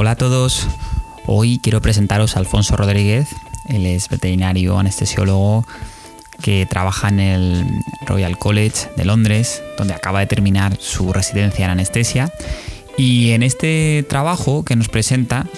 Hola 0.00 0.12
a 0.12 0.16
todos. 0.16 0.68
Hoy 1.26 1.58
quiero 1.60 1.82
presentaros 1.82 2.36
a 2.36 2.38
Alfonso 2.38 2.76
Rodríguez. 2.76 3.34
Él 3.66 3.84
es 3.84 4.08
veterinario 4.08 4.78
anestesiólogo 4.78 5.66
que 6.40 6.66
trabaja 6.66 7.08
en 7.08 7.18
el 7.18 7.66
Royal 8.06 8.38
College 8.38 8.90
de 8.96 9.04
Londres, 9.04 9.60
donde 9.76 9.94
acaba 9.94 10.20
de 10.20 10.26
terminar 10.26 10.76
su 10.78 11.12
residencia 11.12 11.64
en 11.64 11.72
anestesia. 11.72 12.32
Y 12.96 13.32
en 13.32 13.42
este 13.42 14.06
trabajo 14.08 14.64
que 14.64 14.76
nos 14.76 14.88
presenta, 14.88 15.48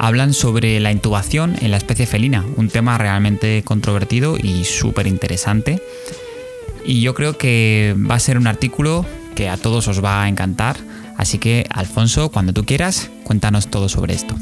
hablan 0.00 0.34
sobre 0.34 0.80
la 0.80 0.90
intubación 0.90 1.54
en 1.60 1.70
la 1.70 1.76
especie 1.76 2.06
felina, 2.06 2.44
un 2.56 2.70
tema 2.70 2.98
realmente 2.98 3.62
controvertido 3.62 4.36
y 4.36 4.64
súper 4.64 5.06
interesante. 5.06 5.80
Y 6.84 7.02
yo 7.02 7.14
creo 7.14 7.38
que 7.38 7.94
va 7.96 8.16
a 8.16 8.18
ser 8.18 8.36
un 8.36 8.48
artículo 8.48 9.06
que 9.36 9.48
a 9.48 9.56
todos 9.56 9.86
os 9.86 10.04
va 10.04 10.24
a 10.24 10.28
encantar. 10.28 10.76
Así 11.20 11.36
que, 11.36 11.66
Alfonso, 11.68 12.30
cuando 12.30 12.54
tú 12.54 12.64
quieras, 12.64 13.10
cuéntanos 13.24 13.68
todo 13.68 13.90
sobre 13.90 14.14
esto. 14.14 14.34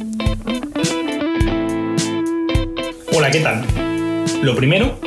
Hola, 3.12 3.32
¿qué 3.32 3.40
tal? 3.40 3.64
Lo 4.42 4.54
primero, 4.54 5.00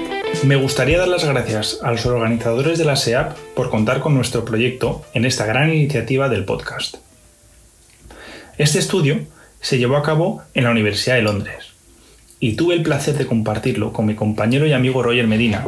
me 0.43 0.57
gustaría 0.57 0.97
dar 0.97 1.07
las 1.07 1.23
gracias 1.23 1.79
a 1.81 1.91
los 1.91 2.05
organizadores 2.05 2.77
de 2.77 2.83
la 2.83 2.97
SEAP 2.97 3.37
por 3.55 3.69
contar 3.69 4.01
con 4.01 4.13
nuestro 4.13 4.43
proyecto 4.43 5.05
en 5.13 5.23
esta 5.23 5.45
gran 5.45 5.73
iniciativa 5.73 6.27
del 6.27 6.43
podcast. 6.43 6.97
Este 8.57 8.77
estudio 8.77 9.21
se 9.61 9.77
llevó 9.77 9.95
a 9.95 10.03
cabo 10.03 10.41
en 10.53 10.65
la 10.65 10.71
Universidad 10.71 11.15
de 11.15 11.21
Londres 11.21 11.67
y 12.41 12.57
tuve 12.57 12.75
el 12.75 12.83
placer 12.83 13.17
de 13.17 13.27
compartirlo 13.27 13.93
con 13.93 14.07
mi 14.07 14.15
compañero 14.15 14.67
y 14.67 14.73
amigo 14.73 15.03
Roger 15.03 15.25
Medina, 15.25 15.65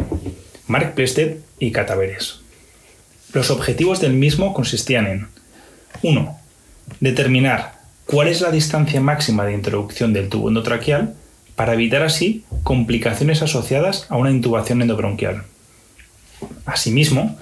Mark 0.67 0.95
Plested 0.95 1.37
y 1.59 1.71
Cataveres. 1.71 2.41
Los 3.31 3.51
objetivos 3.51 4.01
del 4.01 4.13
mismo 4.13 4.53
consistían 4.53 5.07
en 5.07 5.32
1. 6.01 6.37
Determinar 6.99 7.73
cuál 8.05 8.27
es 8.27 8.41
la 8.41 8.51
distancia 8.51 9.01
máxima 9.01 9.45
de 9.45 9.53
introducción 9.53 10.13
del 10.13 10.29
tubo 10.29 10.49
endotraqueal 10.49 11.15
para 11.55 11.73
evitar 11.73 12.03
así 12.03 12.43
complicaciones 12.63 13.41
asociadas 13.41 14.07
a 14.09 14.17
una 14.17 14.31
intubación 14.31 14.81
endobronquial. 14.81 15.43
Asimismo, 16.65 17.37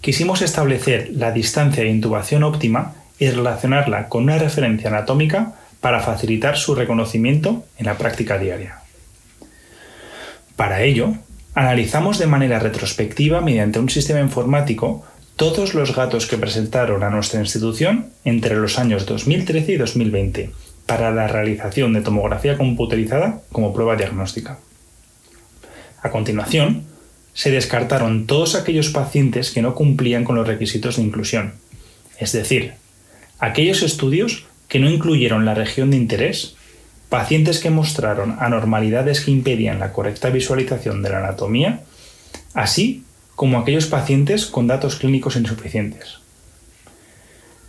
quisimos 0.00 0.42
establecer 0.42 1.10
la 1.12 1.32
distancia 1.32 1.82
de 1.82 1.90
intubación 1.90 2.42
óptima 2.42 2.94
y 3.18 3.28
relacionarla 3.28 4.08
con 4.08 4.24
una 4.24 4.38
referencia 4.38 4.88
anatómica 4.88 5.54
para 5.80 6.00
facilitar 6.00 6.56
su 6.56 6.74
reconocimiento 6.74 7.64
en 7.78 7.86
la 7.86 7.98
práctica 7.98 8.38
diaria. 8.38 8.80
Para 10.56 10.82
ello, 10.82 11.14
analizamos 11.54 12.18
de 12.18 12.26
manera 12.26 12.58
retrospectiva 12.58 13.40
mediante 13.40 13.78
un 13.78 13.88
sistema 13.88 14.20
informático 14.20 15.04
todos 15.40 15.72
los 15.72 15.96
gatos 15.96 16.26
que 16.26 16.36
presentaron 16.36 17.02
a 17.02 17.08
nuestra 17.08 17.40
institución 17.40 18.10
entre 18.26 18.56
los 18.56 18.78
años 18.78 19.06
2013 19.06 19.72
y 19.72 19.76
2020 19.78 20.50
para 20.84 21.10
la 21.12 21.28
realización 21.28 21.94
de 21.94 22.02
tomografía 22.02 22.58
computerizada 22.58 23.40
como 23.50 23.72
prueba 23.72 23.96
diagnóstica. 23.96 24.58
A 26.02 26.10
continuación, 26.10 26.82
se 27.32 27.50
descartaron 27.50 28.26
todos 28.26 28.54
aquellos 28.54 28.90
pacientes 28.90 29.50
que 29.50 29.62
no 29.62 29.74
cumplían 29.74 30.24
con 30.24 30.36
los 30.36 30.46
requisitos 30.46 30.96
de 30.96 31.04
inclusión, 31.04 31.54
es 32.18 32.32
decir, 32.32 32.74
aquellos 33.38 33.82
estudios 33.82 34.44
que 34.68 34.78
no 34.78 34.90
incluyeron 34.90 35.46
la 35.46 35.54
región 35.54 35.90
de 35.90 35.96
interés, 35.96 36.54
pacientes 37.08 37.60
que 37.60 37.70
mostraron 37.70 38.36
anormalidades 38.40 39.22
que 39.22 39.30
impedían 39.30 39.78
la 39.78 39.94
correcta 39.94 40.28
visualización 40.28 41.00
de 41.00 41.08
la 41.08 41.20
anatomía, 41.20 41.80
así 42.52 43.04
como 43.40 43.58
aquellos 43.58 43.86
pacientes 43.86 44.44
con 44.44 44.66
datos 44.66 44.96
clínicos 44.96 45.34
insuficientes. 45.34 46.18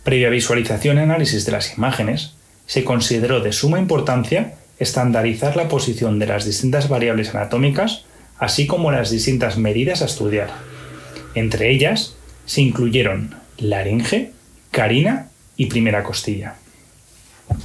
Previa 0.04 0.28
visualización 0.28 0.98
y 0.98 1.00
análisis 1.00 1.46
de 1.46 1.52
las 1.52 1.78
imágenes, 1.78 2.34
se 2.66 2.84
consideró 2.84 3.40
de 3.40 3.52
suma 3.52 3.78
importancia 3.78 4.56
estandarizar 4.78 5.56
la 5.56 5.68
posición 5.68 6.18
de 6.18 6.26
las 6.26 6.44
distintas 6.44 6.90
variables 6.90 7.34
anatómicas, 7.34 8.04
así 8.38 8.66
como 8.66 8.92
las 8.92 9.10
distintas 9.10 9.56
medidas 9.56 10.02
a 10.02 10.04
estudiar. 10.04 10.50
Entre 11.34 11.70
ellas 11.70 12.16
se 12.44 12.60
incluyeron 12.60 13.34
laringe, 13.56 14.32
carina 14.72 15.30
y 15.56 15.66
primera 15.70 16.02
costilla. 16.02 16.56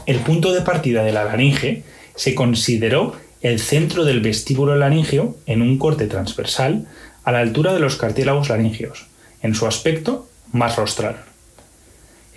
El 0.05 0.19
punto 0.19 0.53
de 0.53 0.61
partida 0.61 1.03
de 1.03 1.11
la 1.11 1.25
laringe 1.25 1.83
se 2.15 2.35
consideró 2.35 3.17
el 3.41 3.59
centro 3.59 4.05
del 4.05 4.21
vestíbulo 4.21 4.77
laringeo 4.77 5.35
en 5.45 5.61
un 5.61 5.77
corte 5.77 6.07
transversal 6.07 6.87
a 7.27 7.33
la 7.33 7.39
altura 7.39 7.73
de 7.73 7.81
los 7.81 7.97
cartílagos 7.97 8.47
laringeos, 8.47 9.05
en 9.41 9.53
su 9.53 9.67
aspecto 9.67 10.29
más 10.53 10.77
rostral. 10.77 11.17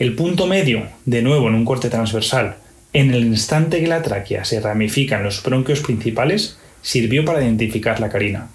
El 0.00 0.16
punto 0.16 0.48
medio, 0.48 0.88
de 1.04 1.22
nuevo 1.22 1.46
en 1.46 1.54
un 1.54 1.64
corte 1.64 1.90
transversal, 1.90 2.56
en 2.92 3.14
el 3.14 3.24
instante 3.24 3.78
que 3.78 3.86
la 3.86 4.02
tráquea 4.02 4.44
se 4.44 4.58
ramifica 4.58 5.18
en 5.18 5.22
los 5.22 5.44
bronquios 5.44 5.78
principales, 5.78 6.58
sirvió 6.82 7.24
para 7.24 7.40
identificar 7.40 8.00
la 8.00 8.08
carina. 8.08 8.48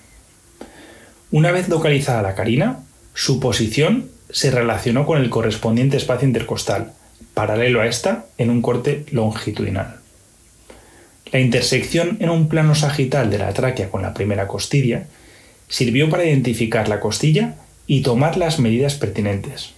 Una 1.32 1.54
vez 1.54 1.70
localizada 1.70 2.22
la 2.22 2.36
carina, 2.36 2.80
su 3.14 3.40
posición 3.40 4.10
se 4.30 4.52
relacionó 4.52 5.06
con 5.06 5.22
el 5.22 5.30
correspondiente 5.30 5.96
espacio 5.96 6.28
intercostal, 6.28 6.92
paralelo 7.34 7.80
a 7.80 7.88
esta 7.88 8.26
en 8.38 8.50
un 8.50 8.62
corte 8.62 9.06
longitudinal. 9.12 10.00
La 11.32 11.40
intersección 11.40 12.18
en 12.20 12.30
un 12.30 12.50
plano 12.50 12.76
sagital 12.76 13.30
de 13.30 13.38
la 13.38 13.54
tráquea 13.54 13.90
con 13.90 14.02
la 14.02 14.14
primera 14.14 14.48
costilla 14.48 15.06
sirvió 15.68 16.10
para 16.10 16.26
identificar 16.26 16.88
la 16.88 17.00
costilla 17.00 17.56
y 17.88 18.02
tomar 18.02 18.38
las 18.38 18.60
medidas 18.60 18.96
pertinentes. 18.96 19.72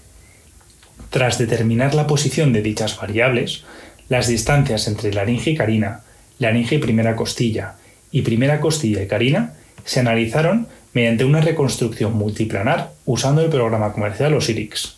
Tras 1.10 1.38
determinar 1.38 1.96
la 1.96 2.08
posición 2.08 2.54
de 2.54 2.62
dichas 2.62 2.98
variables, 2.98 3.64
las 4.10 4.28
distancias 4.28 4.88
entre 4.88 5.14
laringe 5.14 5.52
y 5.52 5.56
carina, 5.56 6.02
laringe 6.40 6.76
y 6.76 6.80
primera 6.80 7.16
costilla 7.16 7.76
y 8.12 8.22
primera 8.22 8.60
costilla 8.60 9.02
y 9.02 9.08
carina 9.08 9.54
se 9.86 10.00
analizaron 10.00 10.68
mediante 10.94 11.26
una 11.26 11.42
reconstrucción 11.42 12.14
multiplanar 12.14 12.92
usando 13.06 13.42
el 13.42 13.50
programa 13.50 13.94
comercial 13.94 14.34
OSIRIX. 14.34 14.96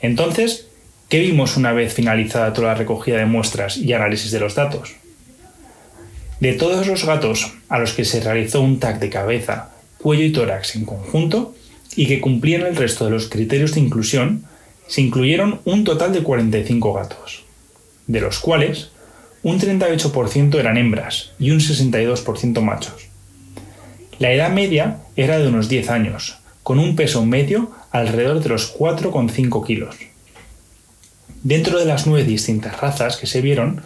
Entonces, 0.00 0.68
¿qué 1.08 1.20
vimos 1.20 1.56
una 1.56 1.72
vez 1.72 1.94
finalizada 1.94 2.52
toda 2.52 2.68
la 2.68 2.74
recogida 2.74 3.18
de 3.18 3.26
muestras 3.26 3.76
y 3.76 3.92
análisis 3.92 4.30
de 4.30 4.40
los 4.40 4.54
datos? 4.54 4.94
De 6.40 6.54
todos 6.54 6.86
los 6.86 7.04
gatos 7.04 7.52
a 7.68 7.78
los 7.78 7.92
que 7.92 8.04
se 8.04 8.20
realizó 8.20 8.60
un 8.60 8.80
TAC 8.80 8.98
de 8.98 9.10
cabeza 9.10 9.70
cuello 10.02 10.24
y 10.24 10.32
tórax 10.32 10.76
en 10.76 10.84
conjunto 10.84 11.54
y 11.96 12.06
que 12.06 12.20
cumplían 12.20 12.62
el 12.62 12.76
resto 12.76 13.04
de 13.04 13.12
los 13.12 13.28
criterios 13.28 13.74
de 13.74 13.80
inclusión, 13.80 14.44
se 14.86 15.00
incluyeron 15.00 15.60
un 15.64 15.84
total 15.84 16.12
de 16.12 16.22
45 16.22 16.92
gatos, 16.92 17.44
de 18.06 18.20
los 18.20 18.38
cuales 18.40 18.90
un 19.42 19.58
38% 19.58 20.58
eran 20.58 20.76
hembras 20.76 21.32
y 21.38 21.50
un 21.50 21.60
62% 21.60 22.60
machos. 22.60 23.08
La 24.18 24.32
edad 24.32 24.52
media 24.52 24.98
era 25.16 25.38
de 25.38 25.48
unos 25.48 25.68
10 25.68 25.90
años, 25.90 26.38
con 26.62 26.78
un 26.78 26.96
peso 26.96 27.24
medio 27.24 27.70
alrededor 27.90 28.42
de 28.42 28.48
los 28.48 28.76
4,5 28.76 29.66
kilos. 29.66 29.96
Dentro 31.42 31.78
de 31.78 31.86
las 31.86 32.06
nueve 32.06 32.24
distintas 32.24 32.80
razas 32.80 33.16
que 33.16 33.26
se 33.26 33.40
vieron, 33.40 33.82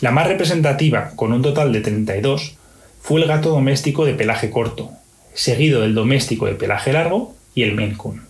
la 0.00 0.10
más 0.10 0.26
representativa, 0.26 1.12
con 1.14 1.32
un 1.32 1.42
total 1.42 1.72
de 1.72 1.80
32, 1.82 2.56
fue 3.00 3.20
el 3.20 3.28
gato 3.28 3.50
doméstico 3.50 4.04
de 4.04 4.14
pelaje 4.14 4.50
corto, 4.50 4.90
seguido 5.34 5.82
del 5.82 5.94
doméstico 5.94 6.46
de 6.46 6.54
pelaje 6.54 6.92
largo 6.92 7.34
y 7.54 7.62
el 7.62 7.74
Maine 7.74 7.96
Coon. 7.96 8.22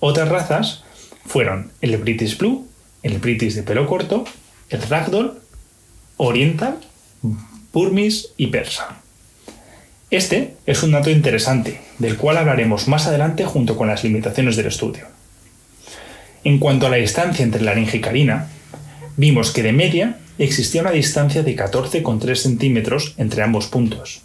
Otras 0.00 0.28
razas 0.28 0.84
fueron 1.24 1.72
el 1.80 1.96
British 1.96 2.38
Blue, 2.38 2.66
el 3.02 3.18
British 3.18 3.54
de 3.54 3.62
pelo 3.62 3.86
corto, 3.86 4.24
el 4.68 4.82
Ragdoll, 4.82 5.38
Oriental, 6.16 6.78
Burmese 7.72 8.28
y 8.36 8.48
Persa. 8.48 9.00
Este 10.10 10.54
es 10.66 10.82
un 10.82 10.92
dato 10.92 11.10
interesante, 11.10 11.80
del 11.98 12.16
cual 12.16 12.36
hablaremos 12.36 12.88
más 12.88 13.06
adelante 13.06 13.44
junto 13.44 13.76
con 13.76 13.88
las 13.88 14.04
limitaciones 14.04 14.56
del 14.56 14.66
estudio. 14.66 15.06
En 16.44 16.58
cuanto 16.58 16.86
a 16.86 16.90
la 16.90 16.96
distancia 16.96 17.42
entre 17.42 17.62
laringe 17.62 17.96
y 17.96 18.00
carina, 18.00 18.48
vimos 19.16 19.50
que 19.50 19.64
de 19.64 19.72
media 19.72 20.18
existía 20.38 20.82
una 20.82 20.92
distancia 20.92 21.42
de 21.42 21.56
14,3 21.56 22.36
centímetros 22.36 23.14
entre 23.16 23.42
ambos 23.42 23.66
puntos, 23.66 24.22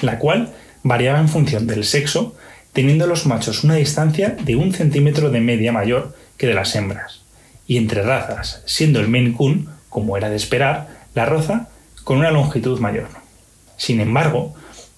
la 0.00 0.18
cual 0.18 0.52
variaba 0.82 1.18
en 1.18 1.28
función 1.28 1.66
del 1.66 1.84
sexo, 1.84 2.36
teniendo 2.72 3.06
los 3.06 3.26
machos 3.26 3.64
una 3.64 3.74
distancia 3.76 4.36
de 4.40 4.56
un 4.56 4.72
centímetro 4.72 5.30
de 5.30 5.40
media 5.40 5.72
mayor 5.72 6.14
que 6.36 6.46
de 6.46 6.54
las 6.54 6.74
hembras, 6.74 7.22
y 7.66 7.76
entre 7.76 8.02
razas, 8.02 8.62
siendo 8.66 9.00
el 9.00 9.08
Maine 9.08 9.32
Coon, 9.32 9.68
como 9.88 10.16
era 10.16 10.28
de 10.28 10.36
esperar, 10.36 10.88
la 11.14 11.24
roza 11.24 11.68
con 12.02 12.18
una 12.18 12.30
longitud 12.30 12.80
mayor. 12.80 13.08
Sin 13.76 14.00
embargo, 14.00 14.54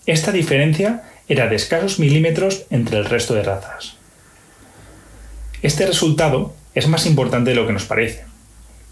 esta 0.07 0.33
diferencia 0.33 1.05
era 1.29 1.49
de 1.49 1.57
escasos 1.57 1.99
milímetros 1.99 2.65
entre 2.71 2.99
el 2.99 3.05
resto 3.05 3.35
de 3.35 3.43
razas. 3.43 3.97
Este 5.63 5.87
resultado 5.87 6.55
es 6.75 6.89
más 6.89 7.07
importante 7.07 7.51
de 7.51 7.57
lo 7.57 7.67
que 7.67 7.73
nos 7.73 7.85
parece, 7.85 8.25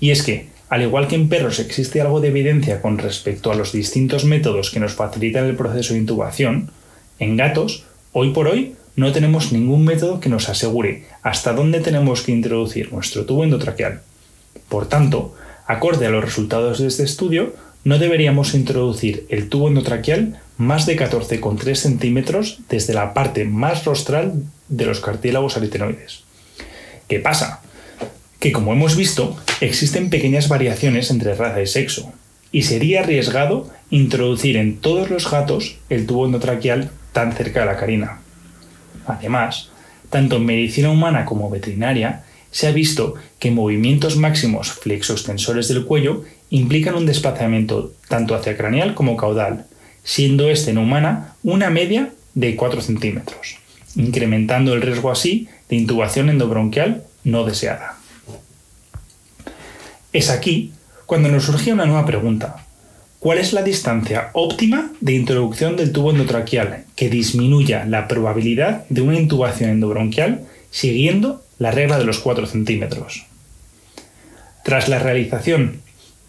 y 0.00 0.10
es 0.10 0.22
que, 0.22 0.48
al 0.74 0.82
igual 0.82 1.06
que 1.06 1.14
en 1.14 1.28
perros 1.28 1.60
existe 1.60 2.00
algo 2.00 2.20
de 2.20 2.26
evidencia 2.26 2.82
con 2.82 2.98
respecto 2.98 3.52
a 3.52 3.54
los 3.54 3.70
distintos 3.70 4.24
métodos 4.24 4.72
que 4.72 4.80
nos 4.80 4.94
facilitan 4.94 5.44
el 5.44 5.54
proceso 5.54 5.94
de 5.94 6.00
intubación, 6.00 6.72
en 7.20 7.36
gatos, 7.36 7.84
hoy 8.10 8.32
por 8.32 8.48
hoy, 8.48 8.74
no 8.96 9.12
tenemos 9.12 9.52
ningún 9.52 9.84
método 9.84 10.18
que 10.18 10.28
nos 10.28 10.48
asegure 10.48 11.04
hasta 11.22 11.52
dónde 11.52 11.78
tenemos 11.78 12.22
que 12.22 12.32
introducir 12.32 12.92
nuestro 12.92 13.24
tubo 13.24 13.44
endotraqueal. 13.44 14.02
Por 14.68 14.88
tanto, 14.88 15.36
acorde 15.68 16.06
a 16.06 16.10
los 16.10 16.24
resultados 16.24 16.80
de 16.80 16.88
este 16.88 17.04
estudio, 17.04 17.54
no 17.84 18.00
deberíamos 18.00 18.52
introducir 18.54 19.26
el 19.28 19.48
tubo 19.48 19.68
endotraqueal 19.68 20.40
más 20.56 20.86
de 20.86 20.98
14,3 20.98 21.72
centímetros 21.76 22.58
desde 22.68 22.94
la 22.94 23.14
parte 23.14 23.44
más 23.44 23.84
rostral 23.84 24.42
de 24.68 24.86
los 24.86 24.98
cartílagos 24.98 25.56
aritenoides. 25.56 26.24
¿Qué 27.06 27.20
pasa? 27.20 27.60
Que 28.40 28.50
como 28.50 28.72
hemos 28.72 28.96
visto, 28.96 29.36
existen 29.64 30.10
pequeñas 30.10 30.48
variaciones 30.48 31.10
entre 31.10 31.34
raza 31.34 31.62
y 31.62 31.66
sexo, 31.66 32.12
y 32.52 32.62
sería 32.62 33.00
arriesgado 33.00 33.70
introducir 33.90 34.56
en 34.56 34.76
todos 34.76 35.10
los 35.10 35.30
gatos 35.30 35.76
el 35.88 36.06
tubo 36.06 36.26
endotraqueal 36.26 36.90
tan 37.12 37.32
cerca 37.32 37.60
de 37.60 37.66
la 37.66 37.76
carina. 37.76 38.20
Además, 39.06 39.70
tanto 40.10 40.36
en 40.36 40.46
medicina 40.46 40.90
humana 40.90 41.24
como 41.24 41.50
veterinaria, 41.50 42.24
se 42.50 42.68
ha 42.68 42.72
visto 42.72 43.14
que 43.40 43.50
movimientos 43.50 44.16
máximos 44.16 44.70
flexoextensores 44.70 45.66
del 45.68 45.84
cuello 45.84 46.24
implican 46.50 46.94
un 46.94 47.06
desplazamiento 47.06 47.92
tanto 48.08 48.36
hacia 48.36 48.56
craneal 48.56 48.94
como 48.94 49.16
caudal, 49.16 49.66
siendo 50.04 50.48
este 50.48 50.70
en 50.70 50.78
humana 50.78 51.34
una 51.42 51.70
media 51.70 52.10
de 52.34 52.54
4 52.54 52.80
centímetros, 52.80 53.56
incrementando 53.96 54.74
el 54.74 54.82
riesgo 54.82 55.10
así 55.10 55.48
de 55.68 55.76
intubación 55.76 56.28
endobronquial 56.28 57.02
no 57.24 57.44
deseada. 57.44 57.98
Es 60.14 60.30
aquí 60.30 60.72
cuando 61.06 61.28
nos 61.28 61.44
surge 61.44 61.72
una 61.72 61.86
nueva 61.86 62.06
pregunta. 62.06 62.64
¿Cuál 63.18 63.38
es 63.38 63.52
la 63.52 63.62
distancia 63.62 64.30
óptima 64.32 64.92
de 65.00 65.12
introducción 65.12 65.76
del 65.76 65.90
tubo 65.90 66.12
endotraqueal 66.12 66.84
que 66.94 67.10
disminuya 67.10 67.84
la 67.84 68.06
probabilidad 68.06 68.84
de 68.88 69.00
una 69.00 69.18
intubación 69.18 69.70
endobronquial 69.70 70.42
siguiendo 70.70 71.42
la 71.58 71.72
regla 71.72 71.98
de 71.98 72.04
los 72.04 72.20
4 72.20 72.46
centímetros. 72.46 73.26
Tras 74.62 74.88
la 74.88 75.00
realización 75.00 75.82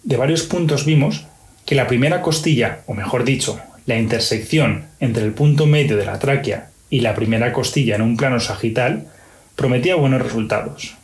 de 0.03 0.17
varios 0.17 0.43
puntos 0.43 0.85
vimos 0.85 1.25
que 1.67 1.75
la 1.75 1.85
primera 1.85 2.23
costilla, 2.23 2.79
o 2.87 2.95
mejor 2.95 3.23
dicho, 3.23 3.59
la 3.85 3.99
intersección 3.99 4.85
entre 4.99 5.23
el 5.23 5.33
punto 5.33 5.67
medio 5.67 5.95
de 5.95 6.05
la 6.05 6.17
tráquea 6.17 6.69
y 6.89 7.01
la 7.01 7.13
primera 7.13 7.53
costilla 7.53 7.95
en 7.95 8.01
un 8.01 8.17
plano 8.17 8.39
sagital, 8.39 9.07
prometía 9.55 9.95
buenos 9.95 10.23
resultados. 10.23 10.95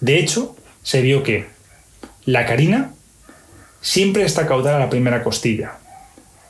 De 0.00 0.18
hecho, 0.18 0.56
se 0.82 1.00
vio 1.00 1.22
que 1.22 1.57
la 2.28 2.44
carina 2.44 2.92
siempre 3.80 4.22
está 4.22 4.46
caudal 4.46 4.74
a 4.74 4.78
la 4.78 4.90
primera 4.90 5.24
costilla. 5.24 5.78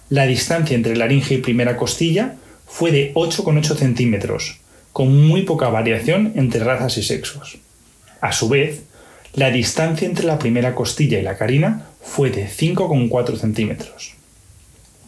La 0.08 0.26
distancia 0.26 0.74
entre 0.74 0.96
laringe 0.96 1.34
y 1.34 1.38
primera 1.38 1.76
costilla 1.76 2.34
fue 2.66 2.90
de 2.90 3.14
8,8 3.14 3.76
centímetros, 3.76 4.58
con 4.92 5.28
muy 5.28 5.42
poca 5.42 5.68
variación 5.68 6.32
entre 6.34 6.64
razas 6.64 6.98
y 6.98 7.04
sexos. 7.04 7.58
A 8.20 8.32
su 8.32 8.48
vez, 8.48 8.82
la 9.34 9.52
distancia 9.52 10.08
entre 10.08 10.26
la 10.26 10.40
primera 10.40 10.74
costilla 10.74 11.20
y 11.20 11.22
la 11.22 11.36
carina 11.36 11.86
fue 12.02 12.30
de 12.30 12.48
5,4 12.48 13.36
centímetros. 13.36 14.14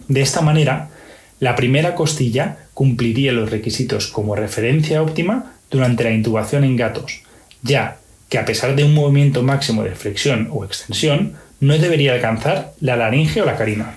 De 0.06 0.20
esta 0.20 0.40
manera, 0.40 0.90
la 1.40 1.56
primera 1.56 1.96
costilla 1.96 2.58
cumpliría 2.74 3.32
los 3.32 3.50
requisitos 3.50 4.06
como 4.06 4.36
referencia 4.36 5.02
óptima 5.02 5.56
durante 5.68 6.04
la 6.04 6.12
intubación 6.12 6.62
en 6.62 6.76
gatos, 6.76 7.22
ya 7.60 7.96
que 8.30 8.38
a 8.38 8.46
pesar 8.46 8.74
de 8.74 8.84
un 8.84 8.94
movimiento 8.94 9.42
máximo 9.42 9.82
de 9.82 9.94
flexión 9.94 10.48
o 10.50 10.64
extensión, 10.64 11.34
no 11.60 11.76
debería 11.76 12.14
alcanzar 12.14 12.72
la 12.80 12.96
laringe 12.96 13.42
o 13.42 13.44
la 13.44 13.56
carina. 13.56 13.96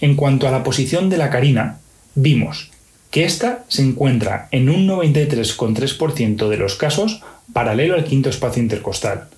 En 0.00 0.14
cuanto 0.14 0.46
a 0.46 0.50
la 0.50 0.62
posición 0.62 1.08
de 1.08 1.16
la 1.16 1.30
carina, 1.30 1.78
vimos 2.14 2.70
que 3.10 3.24
ésta 3.24 3.64
se 3.68 3.82
encuentra 3.82 4.48
en 4.50 4.68
un 4.68 4.86
93,3% 4.86 6.48
de 6.48 6.56
los 6.58 6.74
casos 6.74 7.22
paralelo 7.52 7.94
al 7.94 8.04
quinto 8.04 8.28
espacio 8.28 8.62
intercostal. 8.62 9.28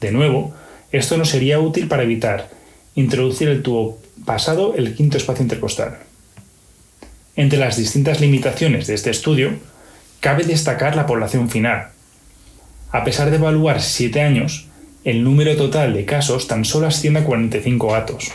De 0.00 0.12
nuevo, 0.12 0.52
esto 0.92 1.16
no 1.16 1.24
sería 1.24 1.58
útil 1.58 1.88
para 1.88 2.02
evitar 2.02 2.50
introducir 2.94 3.48
el 3.48 3.62
tubo 3.62 3.98
pasado 4.26 4.74
el 4.76 4.94
quinto 4.94 5.16
espacio 5.16 5.42
intercostal. 5.42 5.98
Entre 7.36 7.58
las 7.58 7.76
distintas 7.76 8.20
limitaciones 8.20 8.86
de 8.86 8.94
este 8.94 9.10
estudio, 9.10 9.52
cabe 10.20 10.44
destacar 10.44 10.94
la 10.94 11.06
población 11.06 11.48
final. 11.48 11.93
A 12.94 13.02
pesar 13.02 13.30
de 13.30 13.38
evaluar 13.38 13.82
7 13.82 14.20
años, 14.20 14.68
el 15.02 15.24
número 15.24 15.56
total 15.56 15.94
de 15.94 16.04
casos 16.04 16.46
tan 16.46 16.64
solo 16.64 16.86
asciende 16.86 17.18
a 17.18 17.24
45 17.24 17.90
gatos. 17.90 18.30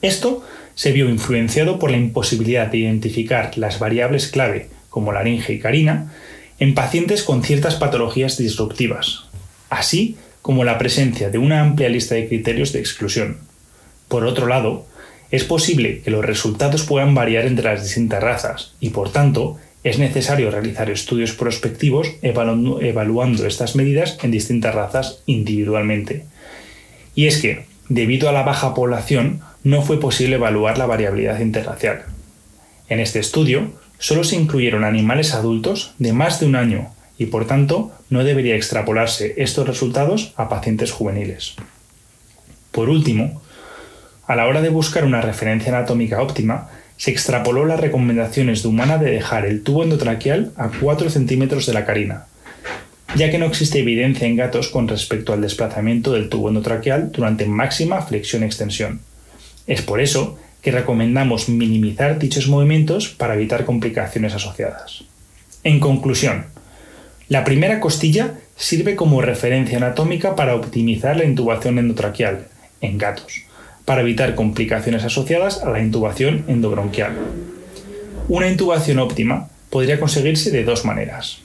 Esto 0.00 0.42
se 0.74 0.92
vio 0.92 1.10
influenciado 1.10 1.78
por 1.78 1.90
la 1.90 1.98
imposibilidad 1.98 2.68
de 2.68 2.78
identificar 2.78 3.58
las 3.58 3.78
variables 3.78 4.28
clave, 4.28 4.70
como 4.88 5.12
laringe 5.12 5.52
y 5.52 5.58
carina, 5.58 6.10
en 6.58 6.74
pacientes 6.74 7.22
con 7.22 7.42
ciertas 7.42 7.74
patologías 7.74 8.38
disruptivas, 8.38 9.24
así 9.68 10.16
como 10.40 10.64
la 10.64 10.78
presencia 10.78 11.28
de 11.28 11.36
una 11.36 11.60
amplia 11.60 11.90
lista 11.90 12.14
de 12.14 12.28
criterios 12.28 12.72
de 12.72 12.80
exclusión. 12.80 13.40
Por 14.08 14.24
otro 14.24 14.46
lado, 14.46 14.86
es 15.30 15.44
posible 15.44 16.00
que 16.00 16.10
los 16.10 16.24
resultados 16.24 16.84
puedan 16.84 17.14
variar 17.14 17.44
entre 17.44 17.66
las 17.66 17.82
distintas 17.82 18.22
razas 18.22 18.72
y, 18.80 18.88
por 18.88 19.12
tanto, 19.12 19.58
es 19.82 19.98
necesario 19.98 20.50
realizar 20.50 20.90
estudios 20.90 21.32
prospectivos 21.32 22.12
evaluando, 22.22 23.46
estas 23.46 23.76
medidas 23.76 24.18
en 24.22 24.30
distintas 24.30 24.74
razas 24.74 25.22
individualmente. 25.26 26.24
Y 27.14 27.26
es 27.26 27.40
que, 27.40 27.64
debido 27.88 28.28
a 28.28 28.32
la 28.32 28.42
baja 28.42 28.74
población, 28.74 29.40
no 29.64 29.82
fue 29.82 29.98
posible 29.98 30.36
evaluar 30.36 30.78
la 30.78 30.86
variabilidad 30.86 31.40
interracial. 31.40 32.02
En 32.88 33.00
este 33.00 33.18
estudio, 33.18 33.72
solo 33.98 34.24
se 34.24 34.36
incluyeron 34.36 34.84
animales 34.84 35.34
adultos 35.34 35.94
de 35.98 36.12
más 36.12 36.40
de 36.40 36.46
un 36.46 36.56
año 36.56 36.88
y 37.18 37.26
por 37.26 37.46
tanto 37.46 37.92
no 38.08 38.24
debería 38.24 38.56
extrapolarse 38.56 39.34
estos 39.36 39.66
resultados 39.66 40.32
a 40.36 40.48
pacientes 40.48 40.90
juveniles. 40.90 41.54
Por 42.72 42.88
último, 42.88 43.42
a 44.26 44.36
la 44.36 44.46
hora 44.46 44.62
de 44.62 44.68
buscar 44.68 45.04
una 45.04 45.20
referencia 45.20 45.76
anatómica 45.76 46.22
óptima, 46.22 46.68
se 47.00 47.10
extrapoló 47.10 47.64
las 47.64 47.80
recomendaciones 47.80 48.62
de 48.62 48.68
humana 48.68 48.98
de 48.98 49.10
dejar 49.10 49.46
el 49.46 49.62
tubo 49.62 49.84
endotraqueal 49.84 50.52
a 50.56 50.68
4 50.68 51.08
centímetros 51.08 51.64
de 51.64 51.72
la 51.72 51.86
carina, 51.86 52.26
ya 53.16 53.30
que 53.30 53.38
no 53.38 53.46
existe 53.46 53.78
evidencia 53.78 54.26
en 54.26 54.36
gatos 54.36 54.68
con 54.68 54.86
respecto 54.86 55.32
al 55.32 55.40
desplazamiento 55.40 56.12
del 56.12 56.28
tubo 56.28 56.50
endotraqueal 56.50 57.10
durante 57.10 57.46
máxima 57.46 58.02
flexión-extensión. 58.02 59.00
Es 59.66 59.80
por 59.80 60.02
eso 60.02 60.38
que 60.60 60.72
recomendamos 60.72 61.48
minimizar 61.48 62.18
dichos 62.18 62.48
movimientos 62.48 63.08
para 63.08 63.32
evitar 63.32 63.64
complicaciones 63.64 64.34
asociadas. 64.34 65.04
En 65.64 65.80
conclusión, 65.80 66.48
la 67.30 67.44
primera 67.44 67.80
costilla 67.80 68.34
sirve 68.56 68.94
como 68.94 69.22
referencia 69.22 69.78
anatómica 69.78 70.36
para 70.36 70.54
optimizar 70.54 71.16
la 71.16 71.24
intubación 71.24 71.78
endotraqueal 71.78 72.48
en 72.82 72.98
gatos, 72.98 73.44
para 73.90 74.02
evitar 74.02 74.36
complicaciones 74.36 75.02
asociadas 75.02 75.64
a 75.64 75.70
la 75.70 75.80
intubación 75.80 76.44
endobronquial. 76.46 77.10
Una 78.28 78.46
intubación 78.46 79.00
óptima 79.00 79.48
podría 79.68 79.98
conseguirse 79.98 80.52
de 80.52 80.62
dos 80.62 80.84
maneras. 80.84 81.38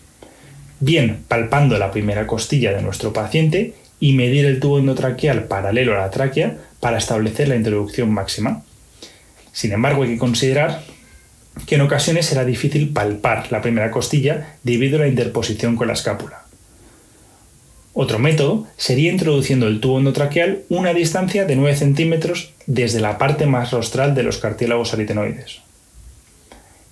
Bien 0.79 1.23
palpando 1.27 1.79
la 1.79 1.89
primera 1.89 2.27
costilla 2.27 2.71
de 2.71 2.83
nuestro 2.83 3.13
paciente 3.13 3.73
y 3.99 4.13
medir 4.13 4.45
el 4.45 4.59
tubo 4.59 4.77
endotraqueal 4.77 5.45
paralelo 5.45 5.95
a 5.95 6.01
la 6.01 6.11
tráquea 6.11 6.55
para 6.79 6.99
establecer 6.99 7.47
la 7.47 7.55
introducción 7.55 8.11
máxima. 8.11 8.61
Sin 9.51 9.71
embargo, 9.71 10.03
hay 10.03 10.09
que 10.09 10.19
considerar 10.19 10.83
que 11.65 11.73
en 11.73 11.81
ocasiones 11.81 12.27
será 12.27 12.45
difícil 12.45 12.89
palpar 12.89 13.51
la 13.51 13.63
primera 13.63 13.89
costilla 13.89 14.53
debido 14.61 14.97
a 14.97 15.01
la 15.01 15.07
interposición 15.07 15.75
con 15.75 15.87
la 15.87 15.93
escápula. 15.93 16.44
Otro 17.97 18.19
método 18.19 18.67
sería 18.75 19.09
introduciendo 19.09 19.67
el 19.67 19.79
tubo 19.79 19.97
endotraqueal 19.97 20.63
una 20.67 20.93
distancia 20.93 21.45
de 21.45 21.55
9 21.55 21.77
centímetros 21.77 22.51
desde 22.67 22.99
la 22.99 23.17
parte 23.17 23.45
más 23.45 23.71
rostral 23.71 24.13
de 24.13 24.23
los 24.23 24.37
cartílagos 24.37 24.93
aritenoides. 24.93 25.61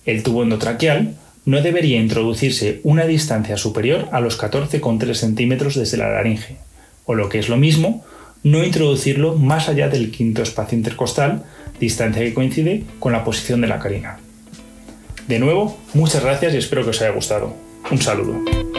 El 0.05 0.24
tubo 0.24 0.43
endotraqueal 0.43 1.17
no 1.43 1.62
debería 1.62 2.00
introducirse 2.00 2.79
una 2.83 3.05
distancia 3.05 3.57
superior 3.57 4.07
a 4.13 4.22
los 4.22 4.39
14,3 4.39 5.13
centímetros 5.13 5.75
desde 5.75 5.98
la 5.98 6.10
laringe, 6.10 6.55
o 7.03 7.15
lo 7.15 7.27
que 7.27 7.39
es 7.39 7.50
lo 7.50 7.57
mismo, 7.57 8.05
no 8.43 8.63
introducirlo 8.63 9.36
más 9.36 9.67
allá 9.67 9.89
del 9.89 10.10
quinto 10.10 10.41
espacio 10.41 10.77
intercostal, 10.77 11.43
distancia 11.81 12.24
que 12.24 12.33
coincide 12.33 12.86
con 13.00 13.12
la 13.12 13.25
posición 13.25 13.60
de 13.60 13.67
la 13.67 13.79
carina. 13.79 14.19
De 15.27 15.38
nuevo, 15.38 15.77
muchas 15.93 16.24
gracias 16.24 16.53
y 16.53 16.57
espero 16.57 16.86
que 16.86 16.91
os 16.91 17.01
haya 17.01 17.12
gustado. 17.12 17.53
Un 17.91 18.01
saludo. 18.01 18.73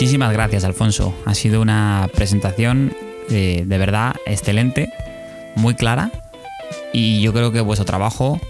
Muchísimas 0.00 0.32
gracias, 0.32 0.64
Alfonso. 0.64 1.14
Ha 1.26 1.34
sido 1.34 1.60
una 1.60 2.08
presentación 2.14 2.96
de, 3.28 3.64
de 3.66 3.78
verdad 3.78 4.14
excelente, 4.24 4.90
muy 5.56 5.74
clara 5.74 6.10
y 6.90 7.20
yo 7.20 7.34
creo 7.34 7.52
que 7.52 7.60
vuestro 7.60 7.84
trabajo, 7.84 8.40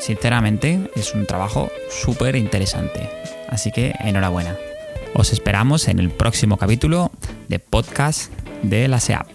sinceramente, 0.00 0.90
es 0.96 1.14
un 1.14 1.24
trabajo 1.24 1.70
súper 1.88 2.34
interesante. 2.34 3.08
Así 3.48 3.70
que 3.70 3.94
enhorabuena. 4.00 4.56
Os 5.14 5.32
esperamos 5.32 5.86
en 5.86 6.00
el 6.00 6.10
próximo 6.10 6.56
capítulo 6.56 7.12
de 7.46 7.60
podcast 7.60 8.32
de 8.64 8.88
la 8.88 8.98
SEAP. 8.98 9.31